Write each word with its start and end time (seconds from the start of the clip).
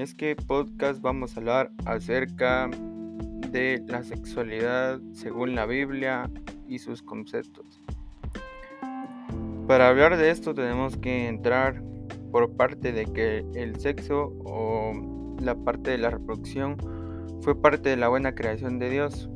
Este 0.00 0.34
podcast 0.34 1.02
vamos 1.02 1.36
a 1.36 1.40
hablar 1.40 1.72
acerca 1.84 2.70
de 3.50 3.84
la 3.86 4.02
sexualidad 4.02 4.98
según 5.12 5.54
la 5.54 5.66
Biblia 5.66 6.30
y 6.66 6.78
sus 6.78 7.02
conceptos. 7.02 7.82
Para 9.66 9.90
hablar 9.90 10.16
de 10.16 10.30
esto 10.30 10.54
tenemos 10.54 10.96
que 10.96 11.28
entrar 11.28 11.82
por 12.32 12.56
parte 12.56 12.92
de 12.92 13.12
que 13.12 13.44
el 13.54 13.78
sexo 13.78 14.32
o 14.42 15.36
la 15.38 15.54
parte 15.54 15.90
de 15.90 15.98
la 15.98 16.08
reproducción 16.08 16.78
fue 17.42 17.60
parte 17.60 17.90
de 17.90 17.98
la 17.98 18.08
buena 18.08 18.34
creación 18.34 18.78
de 18.78 18.88
Dios. 18.88 19.28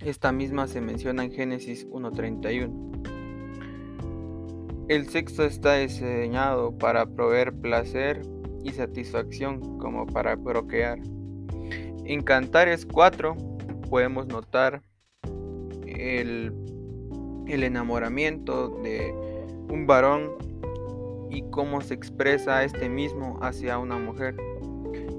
Esta 0.00 0.32
misma 0.32 0.66
se 0.66 0.80
menciona 0.80 1.22
en 1.22 1.30
Génesis 1.30 1.86
1.31. 1.86 2.88
El 4.88 5.08
sexo 5.08 5.44
está 5.44 5.76
diseñado 5.76 6.76
para 6.76 7.06
proveer 7.06 7.52
placer 7.52 8.22
y 8.64 8.72
satisfacción 8.72 9.78
como 9.78 10.06
para 10.06 10.36
procrear. 10.36 10.98
En 12.04 12.22
Cantares 12.22 12.86
4 12.86 13.36
podemos 13.88 14.26
notar 14.26 14.82
el, 15.86 16.52
el 17.46 17.62
enamoramiento 17.62 18.68
de 18.82 19.14
un 19.68 19.86
varón 19.86 20.30
y 21.30 21.42
cómo 21.50 21.80
se 21.80 21.94
expresa 21.94 22.64
este 22.64 22.88
mismo 22.88 23.38
hacia 23.40 23.78
una 23.78 23.96
mujer, 23.96 24.36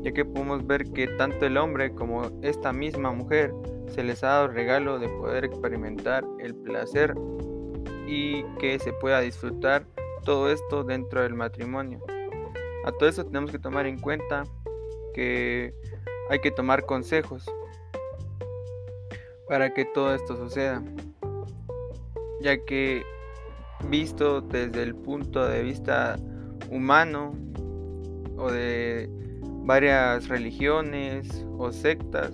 ya 0.02 0.12
que 0.12 0.26
podemos 0.26 0.66
ver 0.68 0.92
que 0.92 1.08
tanto 1.08 1.46
el 1.46 1.58
hombre 1.58 1.94
como 1.94 2.30
esta 2.42 2.74
misma 2.74 3.12
mujer 3.12 3.54
se 3.88 4.04
les 4.04 4.24
ha 4.24 4.28
dado 4.28 4.46
el 4.46 4.54
regalo 4.54 5.00
de 5.00 5.08
poder 5.08 5.46
experimentar 5.46 6.26
el 6.40 6.56
placer 6.56 7.16
y 8.08 8.44
que 8.60 8.78
se 8.80 8.92
pueda 8.94 9.22
disfrutar 9.22 9.86
todo 10.24 10.52
esto 10.52 10.84
dentro 10.84 11.22
del 11.22 11.34
matrimonio. 11.34 12.02
A 12.84 12.92
todo 12.92 13.10
eso 13.10 13.24
tenemos 13.26 13.52
que 13.52 13.60
tomar 13.60 13.86
en 13.86 14.00
cuenta 14.00 14.44
que 15.14 15.74
hay 16.30 16.40
que 16.40 16.50
tomar 16.50 16.86
consejos 16.86 17.46
para 19.48 19.74
que 19.74 19.86
todo 19.86 20.16
esto 20.16 20.36
suceda, 20.36 20.82
ya 22.42 22.58
que 22.66 23.04
visto 23.90 24.42
desde 24.42 24.82
el 24.82 24.96
punto 24.96 25.48
de 25.48 25.62
vista 25.62 26.18
humano 26.70 27.34
o 28.38 28.50
de 28.52 29.10
varias 29.64 30.28
religiones 30.28 31.46
o 31.58 31.72
sectas, 31.72 32.34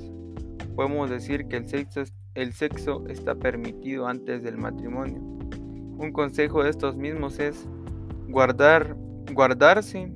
podemos 0.76 1.10
decir 1.10 1.48
que 1.48 1.58
el 1.58 1.68
sexo, 1.68 2.04
el 2.36 2.54
sexo 2.54 3.04
está 3.10 3.36
permitido 3.36 4.08
antes 4.08 4.44
del 4.44 4.58
matrimonio. 4.58 5.20
Un 5.98 6.12
consejo 6.14 6.64
de 6.64 6.70
estos 6.70 6.96
mismos 6.96 7.40
es 7.40 7.68
guardar, 8.30 8.96
guardarse 9.34 10.12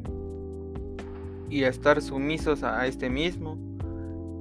y 1.52 1.66
estar 1.66 2.02
sumisos 2.02 2.64
a 2.64 2.88
este 2.88 3.10
mismo, 3.10 3.58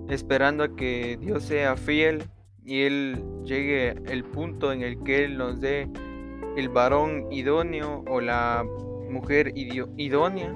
esperando 0.09 0.63
a 0.65 0.77
que 0.77 1.19
Dios 1.21 1.43
sea 1.43 1.77
fiel 1.77 2.23
y 2.65 2.83
Él 2.83 3.23
llegue 3.45 3.97
el 4.07 4.25
punto 4.25 4.73
en 4.73 4.83
el 4.83 5.03
que 5.03 5.25
Él 5.25 5.37
nos 5.37 5.61
dé 5.61 5.89
el 6.57 6.69
varón 6.69 7.27
idóneo 7.33 8.05
o 8.09 8.21
la 8.21 8.65
mujer 9.11 9.53
idónea. 9.57 10.55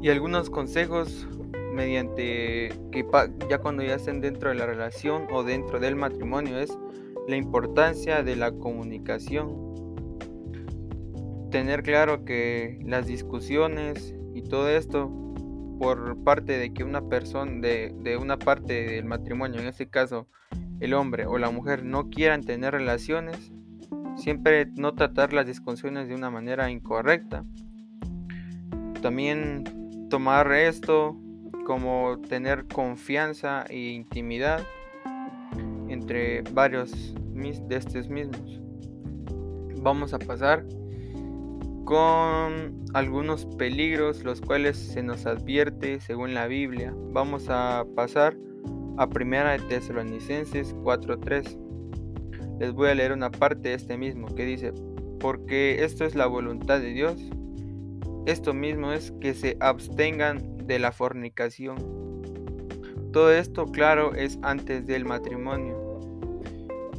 Y 0.00 0.08
algunos 0.08 0.48
consejos 0.48 1.26
mediante 1.74 2.72
que 2.90 3.06
ya 3.50 3.58
cuando 3.58 3.82
ya 3.82 3.96
estén 3.96 4.20
dentro 4.22 4.48
de 4.48 4.54
la 4.54 4.64
relación 4.64 5.26
o 5.30 5.42
dentro 5.42 5.78
del 5.78 5.94
matrimonio 5.94 6.58
es 6.58 6.76
la 7.28 7.36
importancia 7.36 8.22
de 8.22 8.34
la 8.34 8.52
comunicación. 8.52 9.68
Tener 11.50 11.82
claro 11.82 12.24
que 12.24 12.78
las 12.84 13.06
discusiones 13.06 14.14
y 14.38 14.42
todo 14.42 14.68
esto 14.68 15.10
por 15.80 16.22
parte 16.24 16.58
de 16.58 16.72
que 16.72 16.84
una 16.84 17.02
persona 17.08 17.60
de, 17.60 17.94
de, 18.02 18.16
una 18.16 18.38
parte 18.38 18.84
del 18.84 19.04
matrimonio, 19.04 19.60
en 19.60 19.66
este 19.66 19.88
caso 19.88 20.28
el 20.80 20.94
hombre 20.94 21.26
o 21.26 21.38
la 21.38 21.50
mujer, 21.50 21.84
no 21.84 22.08
quieran 22.08 22.42
tener 22.42 22.72
relaciones, 22.72 23.52
siempre 24.16 24.66
no 24.76 24.94
tratar 24.94 25.32
las 25.32 25.46
discusiones 25.46 26.08
de 26.08 26.14
una 26.14 26.30
manera 26.30 26.70
incorrecta. 26.70 27.44
También 29.02 30.08
tomar 30.08 30.52
esto 30.52 31.16
como 31.66 32.20
tener 32.28 32.66
confianza 32.66 33.64
e 33.68 33.90
intimidad 33.90 34.64
entre 35.88 36.42
varios 36.42 37.14
de 37.34 37.76
estos 37.76 38.08
mismos. 38.08 38.60
Vamos 39.80 40.14
a 40.14 40.18
pasar 40.18 40.64
con 41.88 42.84
algunos 42.92 43.46
peligros 43.56 44.22
los 44.22 44.42
cuales 44.42 44.76
se 44.76 45.02
nos 45.02 45.24
advierte 45.24 46.00
según 46.00 46.34
la 46.34 46.46
Biblia. 46.46 46.92
Vamos 47.14 47.46
a 47.48 47.86
pasar 47.96 48.36
a 48.98 49.08
Primera 49.08 49.52
de 49.52 49.60
Tesalonicenses 49.60 50.74
4:3. 50.82 51.56
Les 52.60 52.74
voy 52.74 52.90
a 52.90 52.94
leer 52.94 53.12
una 53.12 53.30
parte 53.30 53.70
de 53.70 53.74
este 53.74 53.96
mismo 53.96 54.26
que 54.34 54.44
dice, 54.44 54.74
porque 55.18 55.82
esto 55.82 56.04
es 56.04 56.14
la 56.14 56.26
voluntad 56.26 56.78
de 56.78 56.92
Dios. 56.92 57.22
Esto 58.26 58.52
mismo 58.52 58.92
es 58.92 59.10
que 59.22 59.32
se 59.32 59.56
abstengan 59.58 60.58
de 60.66 60.78
la 60.78 60.92
fornicación. 60.92 61.78
Todo 63.14 63.32
esto, 63.32 63.64
claro, 63.64 64.14
es 64.14 64.38
antes 64.42 64.86
del 64.86 65.06
matrimonio 65.06 65.87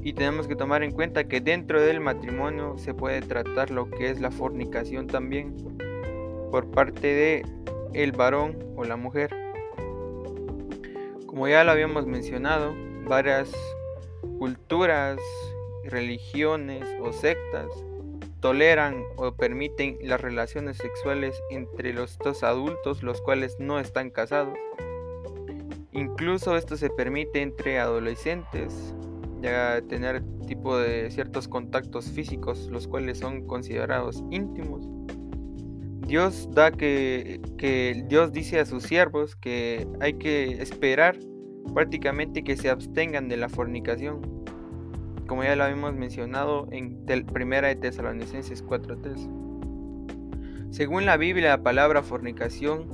y 0.02 0.14
tenemos 0.14 0.48
que 0.48 0.56
tomar 0.56 0.84
en 0.84 0.92
cuenta 0.92 1.28
que 1.28 1.42
dentro 1.42 1.82
del 1.82 2.00
matrimonio 2.00 2.78
se 2.78 2.94
puede 2.94 3.22
tratar 3.22 3.72
lo 3.72 3.90
que 3.90 4.10
es 4.10 4.20
la 4.20 4.32
fornicación 4.32 5.08
también 5.08 5.56
por 6.52 6.72
parte 6.72 7.08
de 7.08 7.46
el 7.94 8.12
varón 8.12 8.58
o 8.76 8.84
la 8.84 8.96
mujer. 8.96 9.36
Como 11.26 11.48
ya 11.48 11.64
lo 11.64 11.72
habíamos 11.72 12.06
mencionado, 12.06 12.74
varias 13.08 13.52
culturas, 14.38 15.20
religiones 15.84 16.84
o 17.02 17.12
sectas 17.12 17.68
toleran 18.42 19.04
o 19.18 19.34
permiten 19.34 19.98
las 20.02 20.22
relaciones 20.22 20.78
sexuales 20.78 21.42
entre 21.50 21.94
los 21.94 22.18
dos 22.20 22.44
adultos 22.44 23.04
los 23.04 23.22
cuales 23.22 23.58
no 23.60 23.80
están 23.80 24.10
casados. 24.10 24.58
Incluso 25.92 26.56
esto 26.56 26.78
se 26.78 26.90
permite 26.90 27.42
entre 27.42 27.80
adolescentes 27.80 28.94
ya 29.42 29.82
tener 29.88 30.24
tipo 30.48 30.78
de 30.78 31.10
ciertos 31.12 31.48
contactos 31.48 32.10
físicos, 32.12 32.68
los 32.72 32.88
cuales 32.88 33.20
son 33.20 33.46
considerados 33.48 34.24
íntimos. 34.32 34.88
Dios 36.08 36.50
da 36.52 36.72
que, 36.72 37.40
que 37.58 38.04
Dios 38.08 38.32
dice 38.32 38.60
a 38.60 38.66
sus 38.66 38.84
siervos 38.84 39.36
que 39.36 39.88
hay 40.00 40.14
que 40.14 40.62
esperar 40.62 41.18
prácticamente 41.74 42.44
que 42.44 42.58
se 42.58 42.70
abstengan 42.70 43.28
de 43.30 43.38
la 43.38 43.48
fornicación, 43.48 44.22
como 45.28 45.44
ya 45.44 45.56
lo 45.56 45.64
habíamos 45.66 45.94
mencionado 45.94 46.68
en 46.72 47.06
Primera 47.32 47.68
de 47.68 47.76
Tesalonicenses 47.76 48.66
4:3. 48.66 49.30
Según 50.72 51.06
la 51.06 51.18
Biblia, 51.18 51.50
la 51.50 51.64
palabra 51.64 52.02
fornicación 52.02 52.88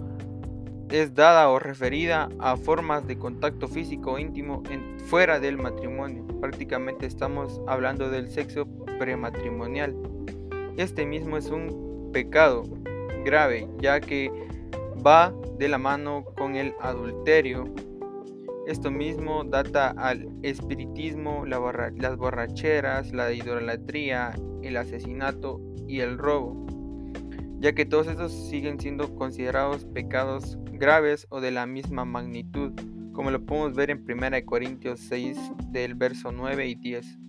es 0.89 1.13
dada 1.13 1.49
o 1.49 1.59
referida 1.59 2.29
a 2.39 2.57
formas 2.57 3.07
de 3.07 3.17
contacto 3.17 3.67
físico 3.67 4.19
íntimo 4.19 4.63
fuera 5.05 5.39
del 5.39 5.57
matrimonio. 5.57 6.25
Prácticamente 6.39 7.05
estamos 7.05 7.61
hablando 7.67 8.09
del 8.09 8.29
sexo 8.29 8.67
prematrimonial. 8.99 9.95
Este 10.77 11.05
mismo 11.05 11.37
es 11.37 11.49
un 11.49 12.09
pecado 12.13 12.63
grave, 13.23 13.67
ya 13.79 13.99
que 13.99 14.31
va 15.05 15.33
de 15.57 15.67
la 15.69 15.77
mano 15.77 16.25
con 16.37 16.55
el 16.55 16.73
adulterio. 16.81 17.65
Esto 18.67 18.91
mismo 18.91 19.43
data 19.43 19.93
al 19.97 20.27
espiritismo, 20.41 21.45
las 21.45 22.17
borracheras, 22.17 23.11
la 23.11 23.31
idolatría, 23.31 24.33
el 24.63 24.77
asesinato 24.77 25.61
y 25.87 25.99
el 25.99 26.17
robo 26.17 26.64
ya 27.59 27.73
que 27.73 27.85
todos 27.85 28.07
estos 28.07 28.31
siguen 28.49 28.79
siendo 28.79 29.15
considerados 29.15 29.85
pecados 29.85 30.57
graves 30.71 31.27
o 31.29 31.41
de 31.41 31.51
la 31.51 31.65
misma 31.65 32.05
magnitud, 32.05 32.71
como 33.13 33.31
lo 33.31 33.45
podemos 33.45 33.73
ver 33.75 33.89
en 33.89 34.03
1 34.07 34.45
Corintios 34.45 34.99
6 35.01 35.37
del 35.71 35.95
verso 35.95 36.31
9 36.31 36.67
y 36.67 36.75
10. 36.75 37.19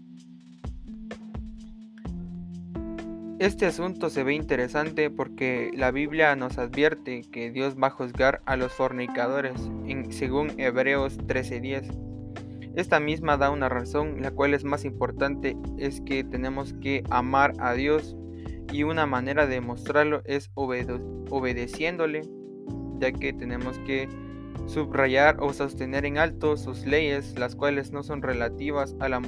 Este 3.38 3.67
asunto 3.67 4.08
se 4.08 4.25
ve 4.25 4.32
interesante 4.32 5.11
porque 5.11 5.70
la 5.75 5.90
Biblia 5.90 6.34
nos 6.37 6.56
advierte 6.56 7.20
que 7.31 7.50
Dios 7.50 7.76
va 7.76 7.88
a 7.88 7.90
juzgar 7.90 8.40
a 8.46 8.56
los 8.56 8.72
fornicadores, 8.72 9.61
según 10.08 10.58
Hebreos 10.58 11.19
13:10. 11.19 11.87
Esta 12.76 12.99
misma 12.99 13.37
da 13.37 13.50
una 13.50 13.69
razón, 13.69 14.22
la 14.22 14.31
cual 14.31 14.55
es 14.55 14.64
más 14.64 14.87
importante, 14.87 15.55
es 15.76 16.00
que 16.00 16.25
tenemos 16.25 16.72
que 16.81 17.05
amar 17.11 17.52
a 17.58 17.75
Dios 17.75 18.17
y 18.73 18.83
una 18.83 19.07
manera 19.07 19.47
de 19.47 19.61
mostrarlo 19.61 20.23
es 20.25 20.51
obedeciéndole, 20.55 22.23
ya 22.99 23.13
que 23.13 23.33
tenemos 23.33 23.79
que 23.81 24.09
subrayar 24.67 25.37
o 25.41 25.53
sostener 25.53 26.05
en 26.05 26.19
alto 26.19 26.57
sus 26.57 26.87
leyes, 26.87 27.39
las 27.39 27.55
cuales 27.55 27.93
no 27.93 28.03
son 28.03 28.23
relativas 28.23 28.97
a 29.01 29.09
la, 29.09 29.21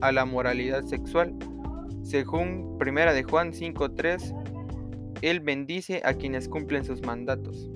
a 0.00 0.12
la 0.12 0.24
moralidad 0.24 0.84
sexual. 0.84 1.34
Según 2.02 2.78
1 2.80 3.12
de 3.12 3.22
Juan 3.24 3.52
5.3, 3.52 5.18
Él 5.22 5.40
bendice 5.40 6.00
a 6.04 6.14
quienes 6.14 6.48
cumplen 6.48 6.84
sus 6.84 7.02
mandatos. 7.02 7.70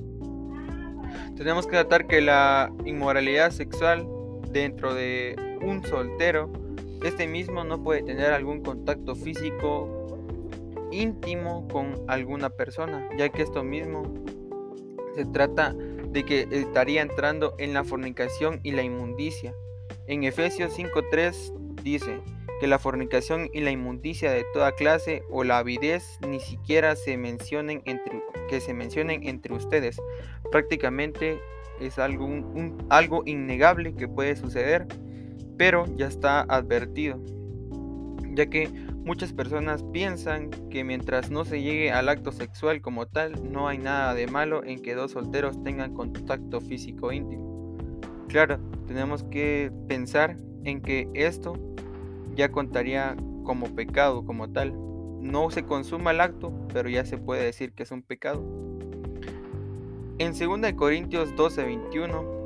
Tenemos 1.37 1.67
que 1.67 1.73
tratar 1.73 2.07
que 2.07 2.21
la 2.21 2.73
inmoralidad 2.85 3.51
sexual 3.51 4.07
dentro 4.53 4.95
de 4.95 5.37
un 5.63 5.85
soltero, 5.85 6.51
este 7.05 7.27
mismo 7.27 7.65
no 7.65 7.83
puede 7.83 8.03
tener 8.03 8.33
algún 8.33 8.63
contacto 8.63 9.15
físico 9.15 10.00
íntimo 10.91 11.67
con 11.69 12.05
alguna 12.09 12.51
persona, 12.51 13.09
ya 13.17 13.29
que 13.29 13.43
esto 13.43 13.63
mismo 13.63 14.03
se 15.15 15.25
trata 15.27 15.75
de 15.75 16.25
que 16.25 16.49
estaría 16.51 17.03
entrando 17.03 17.55
en 17.59 17.73
la 17.75 17.85
fornicación 17.85 18.61
y 18.63 18.73
la 18.73 18.83
inmundicia. 18.83 19.55
En 20.07 20.25
Efesios 20.25 20.77
5.3 20.77 21.83
dice 21.83 22.21
que 22.61 22.67
la 22.67 22.79
fornicación 22.79 23.49
y 23.53 23.61
la 23.61 23.71
inmundicia 23.71 24.31
de 24.31 24.45
toda 24.53 24.73
clase 24.73 25.23
o 25.31 25.45
la 25.45 25.59
avidez 25.59 26.19
ni 26.29 26.41
siquiera 26.41 26.95
se 26.95 27.17
mencionen 27.17 27.83
entre, 27.87 28.23
que 28.49 28.61
se 28.61 28.75
mencionen 28.75 29.27
entre 29.27 29.55
ustedes. 29.55 30.01
Prácticamente 30.51 31.41
es 31.81 31.99
algo, 31.99 32.29
algo 32.91 33.23
innegable 33.25 33.95
que 33.95 34.09
puede 34.09 34.37
suceder, 34.37 34.87
pero 35.57 35.87
ya 35.97 36.07
está 36.07 36.43
advertido, 36.43 37.19
ya 38.35 38.47
que 38.47 38.69
muchas 39.05 39.33
personas 39.33 39.83
piensan 39.93 40.51
que 40.71 40.85
mientras 40.85 41.31
no 41.31 41.45
se 41.45 41.63
llegue 41.63 41.91
al 41.91 42.09
acto 42.09 42.33
sexual 42.33 42.81
como 42.81 43.07
tal, 43.07 43.53
no 43.53 43.69
hay 43.69 43.79
nada 43.79 44.15
de 44.15 44.27
malo 44.27 44.65
en 44.65 44.81
que 44.81 44.95
dos 44.95 45.13
solteros 45.13 45.63
tengan 45.63 45.95
contacto 45.95 46.61
físico 46.61 47.13
íntimo. 47.13 47.77
Claro, 48.29 48.59
tenemos 48.87 49.25
que 49.25 49.73
pensar 49.89 50.37
en 50.65 50.81
que 50.81 51.09
esto 51.15 51.55
ya 52.37 52.51
contaría 52.51 53.17
como 53.45 53.75
pecado 53.75 54.25
como 54.25 54.51
tal. 54.51 54.73
No 55.21 55.51
se 55.51 55.65
consuma 55.65 56.13
el 56.13 56.21
acto, 56.21 56.53
pero 56.73 56.89
ya 56.89 57.05
se 57.05 57.19
puede 57.19 57.45
decir 57.45 57.73
que 57.73 57.83
es 57.83 57.91
un 57.91 58.03
pecado. 58.03 58.43
En 60.19 60.39
2 60.39 60.73
Corintios 60.75 61.35
12, 61.35 61.65
21, 61.65 62.41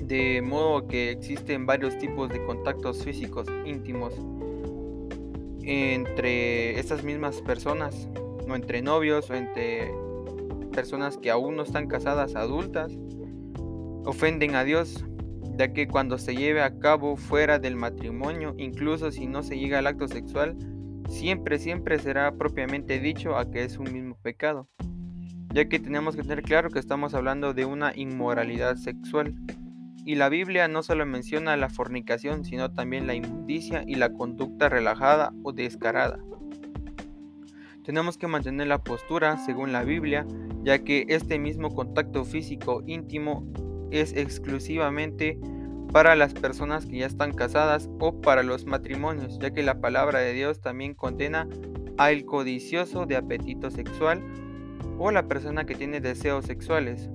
de 0.00 0.42
modo 0.42 0.86
que 0.86 1.10
existen 1.10 1.64
varios 1.64 1.96
tipos 1.98 2.28
de 2.28 2.44
contactos 2.44 3.04
físicos 3.04 3.46
íntimos 3.64 4.14
entre 5.66 6.78
estas 6.78 7.04
mismas 7.04 7.42
personas, 7.42 8.08
o 8.48 8.54
entre 8.54 8.80
novios, 8.80 9.28
o 9.30 9.34
entre 9.34 9.92
personas 10.72 11.18
que 11.18 11.30
aún 11.30 11.56
no 11.56 11.62
están 11.62 11.88
casadas 11.88 12.36
adultas, 12.36 12.92
ofenden 14.04 14.54
a 14.54 14.64
Dios 14.64 15.04
ya 15.56 15.72
que 15.72 15.88
cuando 15.88 16.18
se 16.18 16.36
lleve 16.36 16.62
a 16.62 16.78
cabo 16.78 17.16
fuera 17.16 17.58
del 17.58 17.76
matrimonio, 17.76 18.54
incluso 18.58 19.10
si 19.10 19.26
no 19.26 19.42
se 19.42 19.58
llega 19.58 19.78
al 19.78 19.86
acto 19.86 20.06
sexual, 20.06 20.56
siempre, 21.08 21.58
siempre 21.58 21.98
será 21.98 22.32
propiamente 22.36 22.98
dicho 22.98 23.36
a 23.36 23.50
que 23.50 23.64
es 23.64 23.78
un 23.78 23.92
mismo 23.92 24.16
pecado, 24.22 24.68
ya 25.54 25.66
que 25.68 25.78
tenemos 25.78 26.14
que 26.14 26.22
tener 26.22 26.42
claro 26.42 26.70
que 26.70 26.78
estamos 26.78 27.14
hablando 27.14 27.54
de 27.54 27.64
una 27.64 27.96
inmoralidad 27.96 28.76
sexual. 28.76 29.34
Y 30.06 30.14
la 30.14 30.28
Biblia 30.28 30.68
no 30.68 30.84
solo 30.84 31.04
menciona 31.04 31.56
la 31.56 31.68
fornicación, 31.68 32.44
sino 32.44 32.72
también 32.72 33.08
la 33.08 33.14
inmundicia 33.14 33.82
y 33.84 33.96
la 33.96 34.12
conducta 34.12 34.68
relajada 34.68 35.32
o 35.42 35.52
descarada. 35.52 36.20
Tenemos 37.82 38.16
que 38.16 38.28
mantener 38.28 38.68
la 38.68 38.84
postura 38.84 39.36
según 39.38 39.72
la 39.72 39.82
Biblia, 39.82 40.24
ya 40.62 40.78
que 40.78 41.06
este 41.08 41.40
mismo 41.40 41.74
contacto 41.74 42.24
físico 42.24 42.84
íntimo 42.86 43.44
es 43.90 44.12
exclusivamente 44.12 45.40
para 45.92 46.14
las 46.14 46.34
personas 46.34 46.86
que 46.86 46.98
ya 46.98 47.06
están 47.06 47.32
casadas 47.32 47.90
o 47.98 48.20
para 48.20 48.44
los 48.44 48.64
matrimonios, 48.64 49.40
ya 49.40 49.50
que 49.50 49.64
la 49.64 49.80
palabra 49.80 50.20
de 50.20 50.34
Dios 50.34 50.60
también 50.60 50.94
condena 50.94 51.48
al 51.98 52.24
codicioso 52.24 53.06
de 53.06 53.16
apetito 53.16 53.72
sexual 53.72 54.22
o 54.98 55.10
la 55.10 55.26
persona 55.26 55.66
que 55.66 55.74
tiene 55.74 56.00
deseos 56.00 56.44
sexuales. 56.44 57.10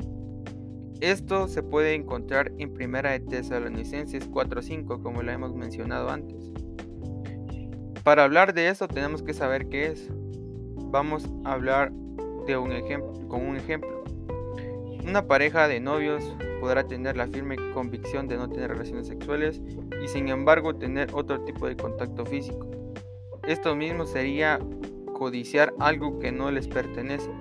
Esto 1.01 1.47
se 1.47 1.63
puede 1.63 1.95
encontrar 1.95 2.51
en 2.59 2.75
Primera 2.75 3.09
de 3.09 3.21
Tesalonicenses 3.21 4.29
4:5, 4.29 5.01
como 5.01 5.23
lo 5.23 5.31
hemos 5.31 5.55
mencionado 5.55 6.11
antes. 6.11 6.51
Para 8.03 8.23
hablar 8.23 8.53
de 8.53 8.67
esto 8.69 8.87
tenemos 8.87 9.23
que 9.23 9.33
saber 9.33 9.67
qué 9.67 9.87
es. 9.87 10.09
Vamos 10.91 11.27
a 11.43 11.53
hablar 11.53 11.91
de 12.45 12.55
un 12.55 12.71
ejemplo, 12.71 13.13
con 13.27 13.47
un 13.47 13.57
ejemplo. 13.57 14.03
Una 15.03 15.25
pareja 15.25 15.67
de 15.67 15.79
novios 15.79 16.23
podrá 16.59 16.87
tener 16.87 17.17
la 17.17 17.25
firme 17.25 17.55
convicción 17.73 18.27
de 18.27 18.37
no 18.37 18.47
tener 18.49 18.69
relaciones 18.69 19.07
sexuales 19.07 19.59
y 20.03 20.07
sin 20.07 20.29
embargo 20.29 20.75
tener 20.75 21.09
otro 21.13 21.41
tipo 21.41 21.67
de 21.67 21.77
contacto 21.77 22.27
físico. 22.27 22.69
Esto 23.47 23.75
mismo 23.75 24.05
sería 24.05 24.59
codiciar 25.13 25.73
algo 25.79 26.19
que 26.19 26.31
no 26.31 26.51
les 26.51 26.67
pertenece, 26.67 27.31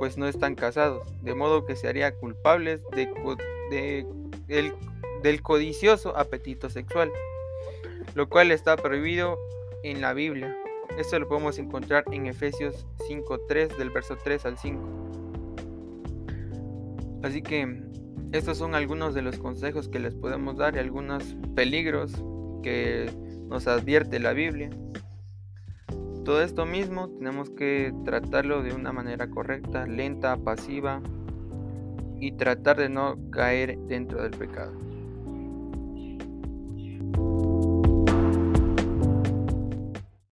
pues 0.00 0.16
no 0.16 0.26
están 0.26 0.54
casados, 0.54 1.06
de 1.20 1.34
modo 1.34 1.66
que 1.66 1.76
se 1.76 1.86
haría 1.86 2.16
culpables 2.16 2.82
de, 2.90 4.06
del 5.22 5.42
codicioso 5.42 6.16
apetito 6.16 6.70
sexual, 6.70 7.12
lo 8.14 8.26
cual 8.30 8.50
está 8.50 8.78
prohibido 8.78 9.38
en 9.82 10.00
la 10.00 10.14
Biblia. 10.14 10.56
Esto 10.96 11.18
lo 11.18 11.28
podemos 11.28 11.58
encontrar 11.58 12.04
en 12.12 12.24
Efesios 12.24 12.86
5.3 13.10 13.76
del 13.76 13.90
verso 13.90 14.16
3 14.16 14.46
al 14.46 14.56
5. 14.56 14.80
Así 17.22 17.42
que 17.42 17.82
estos 18.32 18.56
son 18.56 18.74
algunos 18.74 19.12
de 19.12 19.20
los 19.20 19.36
consejos 19.38 19.88
que 19.88 19.98
les 19.98 20.14
podemos 20.14 20.56
dar 20.56 20.76
y 20.76 20.78
algunos 20.78 21.36
peligros 21.54 22.24
que 22.62 23.12
nos 23.48 23.66
advierte 23.66 24.18
la 24.18 24.32
Biblia. 24.32 24.70
Todo 26.30 26.42
esto 26.42 26.64
mismo 26.64 27.08
tenemos 27.08 27.50
que 27.50 27.92
tratarlo 28.04 28.62
de 28.62 28.72
una 28.72 28.92
manera 28.92 29.28
correcta, 29.28 29.84
lenta, 29.84 30.36
pasiva 30.36 31.02
y 32.20 32.30
tratar 32.30 32.76
de 32.76 32.88
no 32.88 33.18
caer 33.32 33.76
dentro 33.88 34.22
del 34.22 34.30
pecado. 34.30 34.70